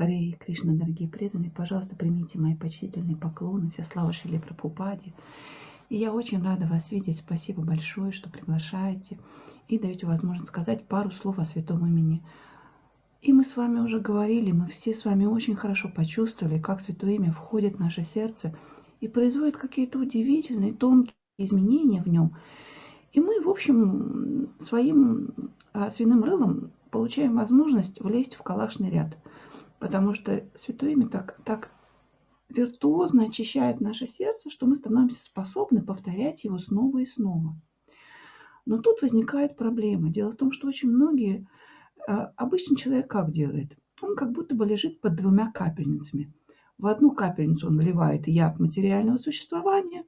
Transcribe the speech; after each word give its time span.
Харе 0.00 0.32
Кришна, 0.40 0.72
дорогие 0.72 1.10
преданные, 1.10 1.50
пожалуйста, 1.50 1.94
примите 1.94 2.38
мои 2.38 2.54
почтительные 2.54 3.18
поклоны. 3.18 3.68
Вся 3.68 3.84
слава 3.84 4.14
Шили 4.14 4.38
Прабхупаде. 4.38 5.12
И 5.90 5.98
я 5.98 6.10
очень 6.10 6.42
рада 6.42 6.64
вас 6.64 6.90
видеть. 6.90 7.18
Спасибо 7.18 7.60
большое, 7.60 8.10
что 8.10 8.30
приглашаете 8.30 9.18
и 9.68 9.78
даете 9.78 10.06
возможность 10.06 10.48
сказать 10.48 10.86
пару 10.86 11.10
слов 11.10 11.38
о 11.38 11.44
святом 11.44 11.86
имени. 11.86 12.22
И 13.20 13.34
мы 13.34 13.44
с 13.44 13.58
вами 13.58 13.80
уже 13.80 14.00
говорили, 14.00 14.52
мы 14.52 14.68
все 14.68 14.94
с 14.94 15.04
вами 15.04 15.26
очень 15.26 15.54
хорошо 15.54 15.90
почувствовали, 15.94 16.58
как 16.58 16.80
святое 16.80 17.16
имя 17.16 17.30
входит 17.32 17.76
в 17.76 17.80
наше 17.80 18.02
сердце 18.02 18.56
и 19.02 19.06
производит 19.06 19.58
какие-то 19.58 19.98
удивительные, 19.98 20.72
тонкие 20.72 21.12
изменения 21.36 22.00
в 22.00 22.08
нем. 22.08 22.34
И 23.12 23.20
мы, 23.20 23.42
в 23.42 23.50
общем, 23.50 24.48
своим 24.60 25.28
а, 25.74 25.90
свиным 25.90 26.24
рылом 26.24 26.70
получаем 26.90 27.36
возможность 27.36 28.00
влезть 28.00 28.34
в 28.34 28.42
калашный 28.42 28.88
ряд. 28.88 29.14
Потому 29.80 30.12
что 30.12 30.46
Святое 30.56 30.92
Имя 30.92 31.08
так, 31.08 31.40
так 31.44 31.72
виртуозно 32.50 33.24
очищает 33.24 33.80
наше 33.80 34.06
сердце, 34.06 34.50
что 34.50 34.66
мы 34.66 34.76
становимся 34.76 35.22
способны 35.22 35.82
повторять 35.82 36.44
его 36.44 36.58
снова 36.58 36.98
и 36.98 37.06
снова. 37.06 37.56
Но 38.66 38.78
тут 38.78 39.00
возникает 39.00 39.56
проблема. 39.56 40.10
Дело 40.10 40.32
в 40.32 40.36
том, 40.36 40.52
что 40.52 40.68
очень 40.68 40.90
многие... 40.90 41.48
А, 42.06 42.32
обычный 42.36 42.76
человек 42.76 43.10
как 43.10 43.32
делает? 43.32 43.76
Он 44.02 44.16
как 44.16 44.32
будто 44.32 44.54
бы 44.54 44.66
лежит 44.66 45.00
под 45.00 45.16
двумя 45.16 45.50
капельницами. 45.50 46.32
В 46.76 46.86
одну 46.86 47.12
капельницу 47.12 47.68
он 47.68 47.78
вливает 47.78 48.28
яд 48.28 48.60
материального 48.60 49.16
существования, 49.16 50.04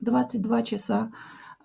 22 0.00 0.62
часа 0.62 1.12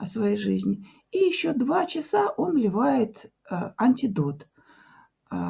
своей 0.05 0.35
жизни, 0.35 0.87
и 1.11 1.19
еще 1.19 1.53
2 1.53 1.85
часа 1.85 2.29
он 2.37 2.53
вливает 2.53 3.31
а, 3.49 3.73
антидот, 3.77 4.47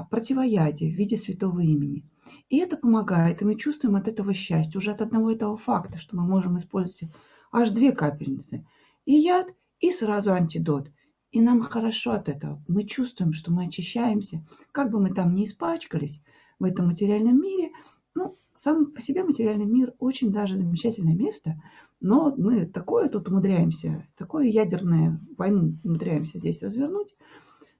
противоядие 0.10 0.92
в 0.92 0.98
виде 0.98 1.18
святого 1.18 1.60
имени. 1.60 2.06
И 2.50 2.58
это 2.58 2.78
помогает, 2.78 3.42
и 3.42 3.46
мы 3.46 3.56
чувствуем 3.56 3.96
от 3.96 4.08
этого 4.08 4.34
счастье, 4.34 4.78
уже 4.78 4.92
от 4.92 5.02
одного 5.02 5.32
этого 5.32 5.58
факта, 5.58 5.98
что 5.98 6.16
мы 6.16 6.24
можем 6.24 6.58
использовать 6.58 7.14
аж 7.52 7.72
две 7.72 7.92
капельницы. 7.92 8.66
И 9.06 9.14
яд, 9.14 9.48
и 9.80 9.92
сразу 9.92 10.32
антидот. 10.32 10.90
И 11.32 11.42
нам 11.42 11.62
хорошо 11.62 12.12
от 12.12 12.30
этого. 12.30 12.64
Мы 12.68 12.84
чувствуем, 12.84 13.34
что 13.34 13.52
мы 13.52 13.66
очищаемся. 13.66 14.46
Как 14.72 14.92
бы 14.92 15.00
мы 15.00 15.14
там 15.14 15.36
ни 15.36 15.46
испачкались 15.46 16.24
в 16.60 16.64
этом 16.64 16.88
материальном 16.88 17.42
мире, 17.42 17.72
ну, 18.16 18.38
сам 18.56 18.92
по 18.92 19.02
себе 19.02 19.24
материальный 19.24 19.66
мир 19.66 19.94
очень 20.00 20.32
даже 20.32 20.58
замечательное 20.58 21.16
место, 21.16 21.62
но 22.00 22.34
мы 22.38 22.66
такое 22.66 23.10
тут 23.10 23.28
умудряемся, 23.30 24.08
такое 24.18 24.46
ядерное 24.46 25.20
войну 25.38 25.78
умудряемся 25.84 26.38
здесь 26.38 26.62
развернуть, 26.62 27.16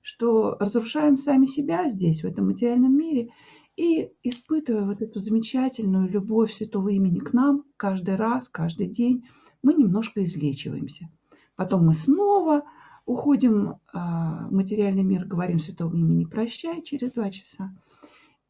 что 0.04 0.58
разрушаем 0.60 1.18
сами 1.18 1.46
себя 1.46 1.90
здесь, 1.90 2.22
в 2.22 2.28
этом 2.28 2.48
материальном 2.48 2.96
мире, 2.96 3.30
и 3.76 4.12
испытывая 4.22 4.86
вот 4.86 5.02
эту 5.02 5.22
замечательную 5.22 6.10
любовь 6.10 6.54
святого 6.54 6.90
имени 6.90 7.20
к 7.20 7.34
нам 7.34 7.64
каждый 7.78 8.18
раз, 8.18 8.50
каждый 8.50 8.88
день, 8.88 9.24
мы 9.64 9.74
немножко 9.74 10.24
излечиваемся. 10.24 11.10
Потом 11.56 11.86
мы 11.88 11.94
снова 11.94 12.64
уходим 13.06 13.76
а, 13.94 14.48
в 14.50 14.54
материальный 14.54 15.04
мир, 15.04 15.26
говорим 15.26 15.60
святого 15.60 15.96
имени 15.96 16.26
«прощай» 16.26 16.84
через 16.84 17.14
два 17.14 17.32
часа. 17.32 17.74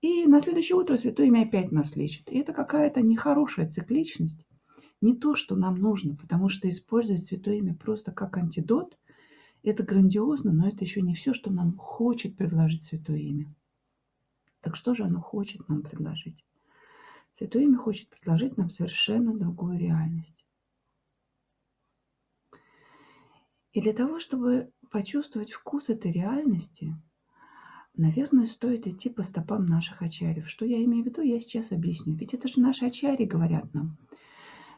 И 0.02 0.26
на 0.26 0.42
следующее 0.42 0.78
утро 0.78 0.98
святое 0.98 1.28
имя 1.28 1.44
опять 1.44 1.72
нас 1.72 1.96
лечит. 1.96 2.30
И 2.32 2.40
это 2.40 2.52
какая-то 2.52 3.02
нехорошая 3.02 3.70
цикличность, 3.70 4.46
не 5.02 5.16
то, 5.16 5.36
что 5.36 5.56
нам 5.56 5.76
нужно, 5.76 6.16
потому 6.16 6.50
что 6.50 6.70
использовать 6.70 7.26
святое 7.26 7.58
имя 7.58 7.76
просто 7.76 8.12
как 8.12 8.38
антидот– 8.38 8.98
это 9.70 9.84
грандиозно, 9.84 10.52
но 10.52 10.68
это 10.68 10.84
еще 10.84 11.02
не 11.02 11.16
все, 11.16 11.34
что 11.34 11.50
нам 11.50 11.78
хочет 11.78 12.36
предложить 12.36 12.84
Святое 12.84 13.20
Имя. 13.20 13.56
Так 14.60 14.76
что 14.76 14.94
же 14.94 15.04
оно 15.04 15.22
хочет 15.22 15.68
нам 15.70 15.82
предложить? 15.82 16.44
Святое 17.38 17.64
Имя 17.64 17.78
хочет 17.78 18.10
предложить 18.10 18.58
нам 18.58 18.70
совершенно 18.70 19.38
другую 19.38 19.80
реальность. 19.80 20.46
И 23.72 23.82
для 23.82 23.94
того, 23.94 24.20
чтобы 24.20 24.72
почувствовать 24.92 25.52
вкус 25.54 25.90
этой 25.90 26.12
реальности, 26.12 26.94
наверное, 27.96 28.48
стоит 28.48 28.86
идти 28.86 29.10
по 29.10 29.24
стопам 29.24 29.66
наших 29.66 30.02
ачарьев. 30.02 30.48
Что 30.48 30.66
я 30.66 30.84
имею 30.84 31.04
в 31.04 31.08
виду, 31.08 31.22
я 31.22 31.40
сейчас 31.40 31.72
объясню. 31.72 32.16
Ведь 32.16 32.34
это 32.34 32.48
же 32.48 32.60
наши 32.60 32.86
ачарьи 32.86 33.26
говорят 33.26 33.74
нам, 33.74 33.98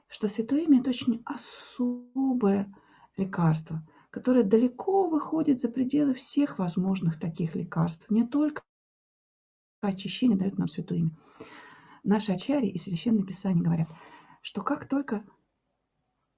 что 0.08 0.30
Святое 0.30 0.62
Имя– 0.62 0.80
это 0.82 0.92
очень 0.92 1.24
особое 1.26 2.72
лекарство– 3.18 3.84
которое 4.16 4.46
далеко 4.46 5.10
выходит 5.10 5.60
за 5.60 5.68
пределы 5.68 6.14
всех 6.14 6.58
возможных 6.58 7.20
таких 7.20 7.54
лекарств. 7.54 8.10
Не 8.10 8.26
только 8.26 8.64
очищение 9.82 10.38
дает 10.38 10.58
нам 10.58 10.70
святое 10.70 11.00
имя. 11.00 11.12
Наши 12.06 12.32
ачари 12.32 12.68
и 12.68 12.80
священные 12.80 13.26
писания 13.26 13.62
говорят, 13.62 13.90
что 14.42 14.62
как 14.62 14.88
только 14.88 15.26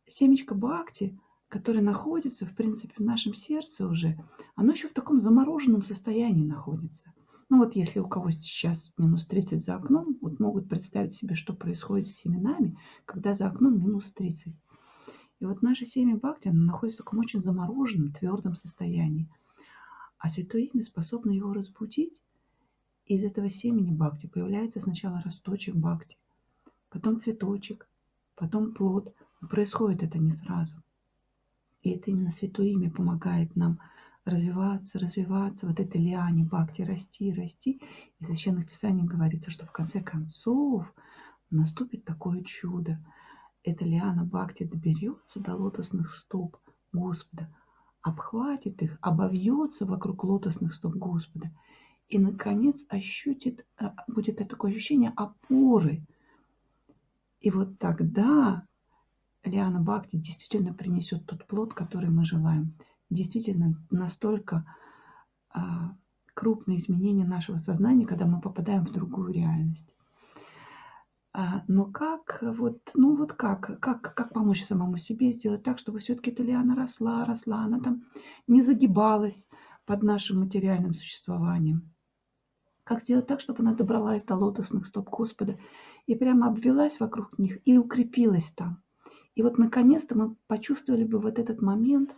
семечко 0.07 0.55
бхакти, 0.55 1.19
которое 1.49 1.81
находится, 1.81 2.47
в 2.47 2.55
принципе, 2.55 2.95
в 2.95 3.05
нашем 3.05 3.35
сердце 3.35 3.87
уже, 3.87 4.17
оно 4.55 4.71
еще 4.71 4.87
в 4.87 4.93
таком 4.93 5.21
замороженном 5.21 5.83
состоянии 5.83 6.47
находится. 6.47 7.13
Ну 7.49 7.59
вот 7.59 7.75
если 7.75 7.99
у 7.99 8.07
кого 8.07 8.31
сейчас 8.31 8.91
минус 8.97 9.27
30 9.27 9.63
за 9.63 9.75
окном, 9.75 10.17
вот 10.19 10.39
могут 10.39 10.67
представить 10.67 11.13
себе, 11.13 11.35
что 11.35 11.53
происходит 11.53 12.07
с 12.07 12.15
семенами, 12.15 12.75
когда 13.05 13.35
за 13.35 13.45
окном 13.45 13.79
минус 13.79 14.11
30. 14.13 14.55
И 15.39 15.45
вот 15.45 15.61
наше 15.61 15.85
семя 15.85 16.15
бхакти, 16.17 16.47
оно 16.47 16.63
находится 16.63 17.03
в 17.03 17.05
таком 17.05 17.19
очень 17.19 17.41
замороженном, 17.41 18.11
твердом 18.11 18.55
состоянии. 18.55 19.29
А 20.17 20.29
святое 20.29 20.63
имя 20.63 20.83
способно 20.83 21.31
его 21.31 21.53
разбудить. 21.53 22.19
Из 23.05 23.23
этого 23.23 23.49
семени 23.49 23.91
бхакти 23.91 24.25
появляется 24.25 24.81
сначала 24.81 25.21
росточек 25.21 25.75
бхакти, 25.75 26.17
потом 26.89 27.17
цветочек, 27.17 27.87
потом 28.35 28.73
плод. 28.73 29.13
Происходит 29.47 30.01
это 30.01 30.17
не 30.17 30.31
сразу. 30.31 30.81
И 31.83 31.91
это 31.91 32.09
именно 32.09 32.31
святое 32.31 32.67
имя 32.69 32.89
помогает 32.89 33.55
нам 33.55 33.79
развиваться, 34.25 34.97
развиваться, 34.97 35.67
вот 35.67 35.79
этой 35.79 36.01
лиане 36.01 36.43
бхакти, 36.43 36.81
расти, 36.81 37.31
расти. 37.31 37.79
И 38.19 38.23
в 38.23 38.27
священных 38.27 38.67
писаниях 38.67 39.05
говорится, 39.05 39.51
что 39.51 39.67
в 39.67 39.71
конце 39.71 40.01
концов 40.01 40.91
наступит 41.51 42.03
такое 42.05 42.41
чудо– 42.43 42.99
эта 43.67 43.83
лиана 43.83 44.23
Бхакти 44.23 44.63
доберется 44.63 45.39
до 45.39 45.55
лотосных 45.55 46.15
стоп 46.15 46.57
Господа, 46.93 47.53
обхватит 48.01 48.81
их, 48.81 48.97
обовьется 49.01 49.85
вокруг 49.85 50.23
лотосных 50.23 50.73
стоп 50.73 50.93
Господа 50.95 51.51
и, 52.07 52.17
наконец, 52.17 52.85
ощутит, 52.87 53.65
э, 53.79 53.89
будет 54.07 54.37
такое 54.37 54.71
ощущение 54.71 55.11
опоры. 55.15 56.01
И 57.41 57.51
вот 57.51 57.77
тогда 57.77 58.65
Лиана 59.43 59.81
Бхакти 59.81 60.15
действительно 60.15 60.73
принесет 60.73 61.25
тот 61.25 61.45
плод, 61.45 61.73
который 61.73 62.09
мы 62.09 62.25
желаем. 62.25 62.73
Действительно, 63.09 63.75
настолько 63.89 64.65
а, 65.49 65.95
крупные 66.33 66.77
изменения 66.77 67.25
нашего 67.25 67.57
сознания, 67.57 68.05
когда 68.05 68.25
мы 68.25 68.41
попадаем 68.41 68.85
в 68.85 68.91
другую 68.91 69.33
реальность. 69.33 69.93
А, 71.39 71.63
но 71.67 71.85
как, 71.85 72.39
вот, 72.41 72.79
ну 72.95 73.15
вот 73.15 73.33
как, 73.33 73.79
как, 73.79 74.01
как 74.15 74.33
помочь 74.33 74.63
самому 74.63 74.97
себе 74.97 75.31
сделать 75.31 75.61
так, 75.61 75.77
чтобы 75.77 75.99
все-таки 75.99 76.31
эта 76.31 76.41
лиана 76.41 76.75
росла, 76.75 77.25
росла, 77.25 77.59
она 77.59 77.79
там 77.79 78.05
не 78.47 78.63
загибалась 78.63 79.47
под 79.85 80.01
нашим 80.01 80.39
материальным 80.39 80.95
существованием. 80.95 81.93
Как 82.83 83.03
сделать 83.03 83.27
так, 83.27 83.39
чтобы 83.39 83.59
она 83.59 83.75
добралась 83.75 84.23
до 84.23 84.33
лотосных 84.33 84.87
стоп 84.87 85.11
Господа 85.11 85.59
и 86.07 86.15
прямо 86.15 86.47
обвелась 86.47 86.99
вокруг 86.99 87.37
них 87.37 87.59
и 87.65 87.77
укрепилась 87.77 88.51
там. 88.53 88.81
И 89.35 89.43
вот 89.43 89.59
наконец-то 89.59 90.17
мы 90.17 90.35
почувствовали 90.47 91.03
бы 91.03 91.19
вот 91.19 91.37
этот 91.37 91.61
момент 91.61 92.15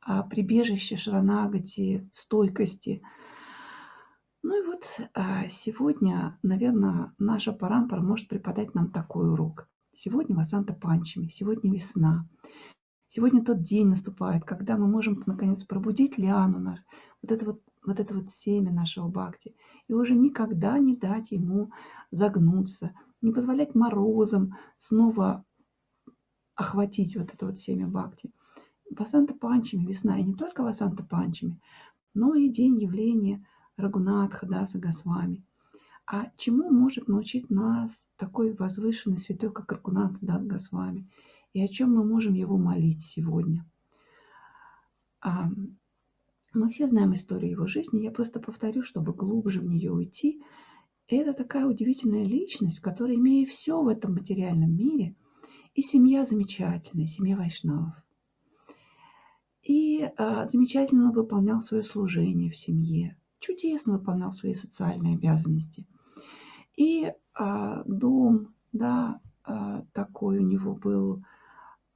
а, 0.00 0.22
прибежища 0.22 0.96
Шаранагати, 0.96 2.08
стойкости– 2.14 3.02
ну 4.42 4.60
и 4.60 4.66
вот 4.66 4.84
а, 5.14 5.48
сегодня, 5.48 6.38
наверное, 6.42 7.14
наша 7.18 7.52
парампара 7.52 8.00
может 8.00 8.28
преподать 8.28 8.74
нам 8.74 8.90
такой 8.90 9.30
урок. 9.30 9.68
Сегодня 9.94 10.34
Васанта 10.34 10.72
Панчами, 10.72 11.28
сегодня 11.28 11.72
весна. 11.72 12.26
Сегодня 13.08 13.44
тот 13.44 13.62
день 13.62 13.88
наступает, 13.88 14.44
когда 14.44 14.76
мы 14.76 14.88
можем 14.88 15.22
наконец 15.26 15.62
пробудить 15.64 16.18
лиану, 16.18 16.58
наш, 16.58 16.80
вот 17.20 17.30
это 17.30 17.44
вот, 17.44 17.62
вот 17.86 18.00
это 18.00 18.14
вот 18.14 18.30
семя 18.30 18.72
нашего 18.72 19.08
бхакти, 19.08 19.54
и 19.86 19.92
уже 19.92 20.14
никогда 20.14 20.78
не 20.78 20.96
дать 20.96 21.30
ему 21.30 21.70
загнуться, 22.10 22.92
не 23.20 23.32
позволять 23.32 23.74
морозам 23.74 24.56
снова 24.76 25.44
охватить 26.54 27.16
вот 27.16 27.32
это 27.32 27.46
вот 27.46 27.60
семя 27.60 27.86
бхакти. 27.86 28.32
Васанта 28.90 29.34
Панчами, 29.34 29.86
весна, 29.86 30.18
и 30.18 30.24
не 30.24 30.34
только 30.34 30.62
Васанта 30.62 31.04
Панчами, 31.04 31.60
но 32.14 32.34
и 32.34 32.48
день 32.48 32.80
явления 32.80 33.46
Рагунатха 33.76 34.46
Даса 34.46 34.78
Госвами. 34.78 35.44
А 36.06 36.30
чему 36.36 36.70
может 36.70 37.08
научить 37.08 37.50
нас 37.50 37.90
такой 38.16 38.52
возвышенный 38.52 39.18
святой, 39.18 39.52
как 39.52 39.72
Рагунатха 39.72 40.18
Дас 40.20 40.44
Госвами? 40.44 41.08
И 41.52 41.62
о 41.62 41.68
чем 41.68 41.94
мы 41.94 42.04
можем 42.04 42.34
его 42.34 42.56
молить 42.56 43.02
сегодня? 43.02 43.64
А, 45.20 45.48
мы 46.54 46.70
все 46.70 46.86
знаем 46.88 47.14
историю 47.14 47.52
его 47.52 47.66
жизни. 47.66 48.00
Я 48.00 48.10
просто 48.10 48.40
повторю, 48.40 48.82
чтобы 48.82 49.12
глубже 49.12 49.60
в 49.60 49.64
нее 49.64 49.92
уйти. 49.92 50.42
Это 51.06 51.32
такая 51.32 51.66
удивительная 51.66 52.24
личность, 52.24 52.80
которая, 52.80 53.16
имея 53.16 53.46
все 53.46 53.80
в 53.80 53.88
этом 53.88 54.14
материальном 54.14 54.74
мире, 54.74 55.14
и 55.74 55.82
семья 55.82 56.24
замечательная, 56.24 57.06
семья 57.06 57.36
Вайшнавов. 57.36 57.94
И 59.62 60.02
а, 60.16 60.46
замечательно 60.46 61.12
выполнял 61.12 61.62
свое 61.62 61.82
служение 61.82 62.50
в 62.50 62.56
семье, 62.56 63.16
чудесно 63.42 63.94
выполнял 63.94 64.32
свои 64.32 64.54
социальные 64.54 65.16
обязанности. 65.16 65.86
И 66.76 67.12
а, 67.34 67.82
дом, 67.84 68.54
да, 68.72 69.20
а, 69.44 69.84
такой 69.92 70.38
у 70.38 70.46
него 70.46 70.74
был 70.74 71.22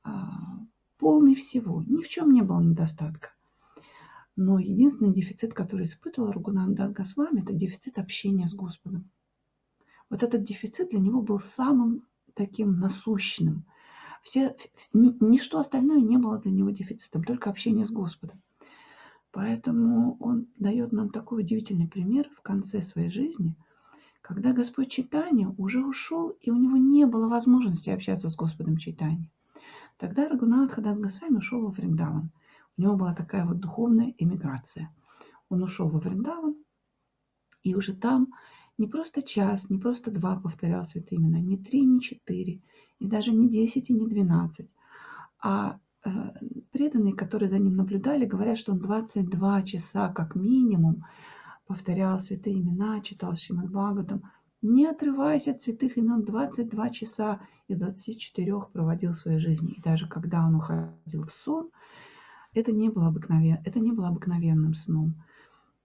а, 0.02 0.58
полный 0.98 1.34
всего, 1.34 1.82
ни 1.86 2.02
в 2.02 2.08
чем 2.08 2.32
не 2.32 2.42
было 2.42 2.60
недостатка. 2.60 3.30
Но 4.34 4.58
единственный 4.58 5.14
дефицит, 5.14 5.54
который 5.54 5.86
испытывал 5.86 6.30
Рагунанда 6.30 6.88
Госвами, 6.88 7.40
это 7.40 7.54
дефицит 7.54 7.98
общения 7.98 8.48
с 8.48 8.54
Господом. 8.54 9.08
Вот 10.10 10.22
этот 10.22 10.44
дефицит 10.44 10.90
для 10.90 11.00
него 11.00 11.22
был 11.22 11.40
самым 11.40 12.06
таким 12.34 12.78
насущным. 12.78 13.64
Все, 14.22 14.54
ни, 14.92 15.16
ничто 15.24 15.58
остальное 15.58 16.00
не 16.00 16.18
было 16.18 16.38
для 16.38 16.50
него 16.50 16.70
дефицитом, 16.70 17.24
только 17.24 17.48
общение 17.48 17.86
с 17.86 17.90
Господом. 17.90 18.42
Поэтому 19.36 20.16
он 20.18 20.46
дает 20.58 20.92
нам 20.92 21.10
такой 21.10 21.42
удивительный 21.42 21.86
пример 21.86 22.26
в 22.36 22.40
конце 22.40 22.80
своей 22.80 23.10
жизни, 23.10 23.54
когда 24.22 24.52
Господь 24.52 24.90
Читания 24.90 25.54
уже 25.58 25.84
ушел, 25.84 26.30
и 26.40 26.50
у 26.50 26.56
него 26.56 26.78
не 26.78 27.04
было 27.04 27.28
возможности 27.28 27.90
общаться 27.90 28.30
с 28.30 28.34
Господом 28.34 28.78
Читания. 28.78 29.30
Тогда 29.98 30.26
Рагунат 30.26 30.72
Хадат 30.72 30.98
Госвами 30.98 31.36
ушел 31.36 31.60
во 31.60 31.70
Вриндаван– 31.70 32.30
у 32.78 32.82
него 32.82 32.96
была 32.96 33.14
такая 33.14 33.46
вот 33.46 33.58
духовная 33.58 34.14
эмиграция. 34.18 34.92
Он 35.48 35.62
ушел 35.62 35.88
во 35.88 35.98
Вриндаван, 35.98 36.56
и 37.62 37.74
уже 37.74 37.94
там 37.94 38.32
не 38.78 38.86
просто 38.86 39.22
час, 39.22 39.70
не 39.70 39.78
просто 39.78 40.10
два 40.10 40.36
повторял 40.36 40.84
святые 40.84 41.18
имена, 41.18 41.40
не 41.40 41.56
три, 41.56 41.84
не 41.84 42.00
четыре, 42.00 42.60
и 42.98 43.06
даже 43.06 43.32
не 43.32 43.48
десять 43.48 43.88
и 43.88 43.94
не 43.94 44.06
двенадцать, 44.06 44.68
а 45.42 45.78
преданные, 46.72 47.14
которые 47.14 47.48
за 47.48 47.58
ним 47.58 47.76
наблюдали, 47.76 48.26
говорят, 48.26 48.58
что 48.58 48.72
он 48.72 48.78
22 48.78 49.62
часа 49.62 50.12
как 50.12 50.34
минимум 50.34 51.04
повторял 51.66 52.20
святые 52.20 52.60
имена, 52.60 53.00
читал 53.00 53.36
Шримад 53.36 53.70
Бхагаватам, 53.70 54.22
не 54.62 54.86
отрываясь 54.86 55.48
от 55.48 55.60
святых 55.60 55.96
имен, 55.96 56.22
22 56.22 56.90
часа 56.90 57.40
из 57.68 57.78
24 57.78 58.60
проводил 58.72 59.14
своей 59.14 59.38
жизни. 59.38 59.72
И 59.72 59.80
даже 59.80 60.08
когда 60.08 60.46
он 60.46 60.56
уходил 60.56 61.24
в 61.24 61.32
сон, 61.32 61.70
это 62.52 62.72
не 62.72 62.88
было, 62.88 63.08
обыкновен... 63.08 63.58
это 63.64 63.80
не 63.80 63.92
было 63.92 64.08
обыкновенным 64.08 64.74
сном. 64.74 65.14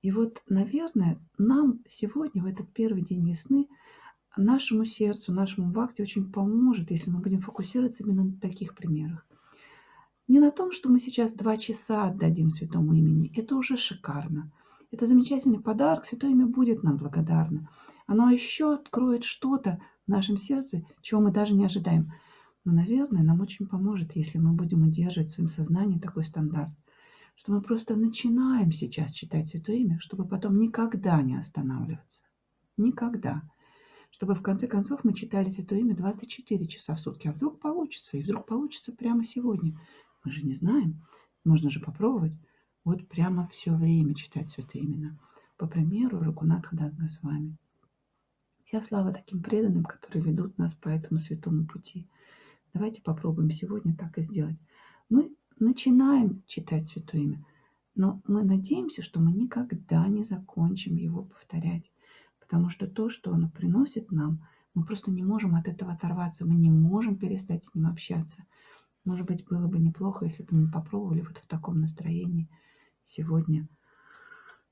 И 0.01 0.11
вот, 0.11 0.41
наверное, 0.47 1.19
нам 1.37 1.79
сегодня, 1.87 2.41
в 2.41 2.47
этот 2.47 2.71
первый 2.73 3.03
день 3.03 3.27
весны, 3.29 3.67
нашему 4.35 4.85
сердцу, 4.85 5.33
нашему 5.33 5.71
бхакти 5.71 6.01
очень 6.01 6.31
поможет, 6.31 6.89
если 6.91 7.11
мы 7.11 7.19
будем 7.19 7.41
фокусироваться 7.41 8.03
именно 8.03 8.23
на 8.23 8.37
таких 8.39 8.73
примерах. 8.73 9.25
Не 10.27 10.39
на 10.39 10.51
том, 10.51 10.71
что 10.71 10.89
мы 10.89 10.99
сейчас 10.99 11.33
два 11.33 11.57
часа 11.57 12.05
отдадим 12.05 12.51
святому 12.51 12.93
имени. 12.93 13.31
Это 13.35 13.55
уже 13.55 13.77
шикарно. 13.77 14.51
Это 14.91 15.07
замечательный 15.07 15.59
подарок. 15.59 16.05
Святое 16.05 16.31
имя 16.31 16.45
будет 16.45 16.83
нам 16.83 16.97
благодарно. 16.97 17.69
Оно 18.07 18.29
еще 18.29 18.73
откроет 18.73 19.23
что-то 19.23 19.81
в 20.05 20.11
нашем 20.11 20.37
сердце, 20.37 20.85
чего 21.01 21.21
мы 21.21 21.31
даже 21.31 21.53
не 21.53 21.65
ожидаем. 21.65 22.11
Но, 22.63 22.73
наверное, 22.73 23.23
нам 23.23 23.41
очень 23.41 23.67
поможет, 23.67 24.15
если 24.15 24.37
мы 24.37 24.53
будем 24.53 24.83
удерживать 24.83 25.29
в 25.29 25.33
своем 25.33 25.49
сознании 25.49 25.97
такой 25.97 26.25
стандарт, 26.25 26.71
что 27.35 27.53
мы 27.53 27.61
просто 27.61 27.95
начинаем 27.95 28.71
сейчас 28.71 29.13
читать 29.13 29.49
Святое 29.49 29.77
Имя, 29.77 29.99
чтобы 29.99 30.27
потом 30.27 30.59
никогда 30.59 31.21
не 31.21 31.35
останавливаться. 31.35 32.21
Никогда. 32.77 33.41
Чтобы 34.11 34.35
в 34.35 34.43
конце 34.43 34.67
концов 34.67 35.03
мы 35.03 35.13
читали 35.13 35.49
Святое 35.49 35.79
Имя 35.79 35.95
24 35.95 36.67
часа 36.67 36.95
в 36.95 36.99
сутки. 36.99 37.27
А 37.27 37.31
вдруг 37.31 37.59
получится? 37.59 38.17
И 38.17 38.23
вдруг 38.23 38.45
получится 38.45 38.91
прямо 38.91 39.23
сегодня. 39.23 39.79
Мы 40.23 40.31
же 40.31 40.43
не 40.43 40.53
знаем. 40.53 41.01
Можно 41.43 41.69
же 41.69 41.79
попробовать. 41.79 42.33
Вот 42.83 43.07
прямо 43.07 43.47
все 43.47 43.73
время 43.73 44.15
читать 44.15 44.49
Святые 44.49 44.85
Имена. 44.85 45.17
По 45.57 45.67
примеру 45.67 46.19
Рагунат 46.19 46.65
Хадазга 46.65 47.07
с 47.07 47.21
вами. 47.21 47.57
Вся 48.65 48.81
слава 48.81 49.11
таким 49.11 49.41
преданным, 49.43 49.83
которые 49.83 50.23
ведут 50.23 50.57
нас 50.57 50.73
по 50.73 50.89
этому 50.89 51.19
святому 51.19 51.65
пути– 51.65 52.07
Давайте 52.73 53.01
попробуем 53.01 53.51
сегодня 53.51 53.93
так 53.95 54.17
и 54.17 54.21
сделать. 54.21 54.55
Мы 55.09 55.35
начинаем 55.59 56.41
читать 56.47 56.87
Святое 56.87 57.21
Имя, 57.21 57.45
но 57.95 58.21
мы 58.25 58.43
надеемся, 58.43 59.01
что 59.01 59.19
мы 59.19 59.33
никогда 59.33 60.07
не 60.07 60.23
закончим 60.23 60.95
его 60.95 61.23
повторять, 61.23 61.91
потому 62.39 62.69
что 62.69 62.87
то, 62.87 63.09
что 63.09 63.33
оно 63.33 63.49
приносит 63.49 64.11
нам, 64.11 64.47
мы 64.73 64.85
просто 64.85 65.11
не 65.11 65.21
можем 65.21 65.55
от 65.55 65.67
этого 65.67 65.91
оторваться, 65.91 66.45
мы 66.45 66.55
не 66.55 66.69
можем 66.69 67.17
перестать 67.17 67.65
с 67.65 67.75
ним 67.75 67.87
общаться. 67.87 68.45
Может 69.03 69.25
быть, 69.25 69.45
было 69.45 69.67
бы 69.67 69.79
неплохо, 69.79 70.25
если 70.25 70.43
бы 70.43 70.55
мы 70.55 70.71
попробовали 70.71 71.21
вот 71.21 71.37
в 71.37 71.47
таком 71.47 71.81
настроении 71.81 72.49
сегодня 73.03 73.67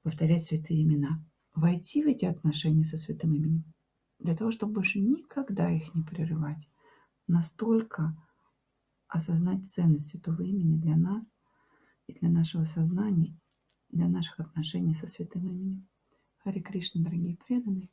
повторять 0.04 0.46
святые 0.46 0.84
имена, 0.84 1.24
войти 1.56 2.04
в 2.04 2.08
эти 2.08 2.26
отношения 2.26 2.86
со 2.86 2.98
святым 2.98 3.34
именем, 3.34 3.64
для 4.20 4.36
того, 4.36 4.52
чтобы 4.52 4.74
больше 4.74 5.00
никогда 5.00 5.72
их 5.72 5.94
не 5.96 6.04
прерывать 6.04 6.70
настолько 7.28 8.16
осознать 9.08 9.66
ценность 9.68 10.08
святого 10.08 10.42
имени 10.42 10.78
для 10.78 10.96
нас 10.96 11.25
и 12.08 12.14
для 12.14 12.30
нашего 12.30 12.66
сознания, 12.66 13.36
для 13.90 14.08
наших 14.08 14.40
отношений 14.40 14.96
со 14.96 15.08
святым 15.08 15.48
именем. 15.48 15.88
Хари 16.44 16.60
Кришна, 16.60 17.04
дорогие 17.04 17.38
преданные. 17.48 17.90